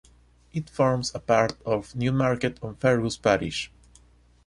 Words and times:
It 0.51 0.67
forms 0.67 1.13
a 1.13 1.19
part 1.19 1.61
of 1.63 1.95
Newmarket-on-Fergus 1.95 3.17
parish. 3.17 3.69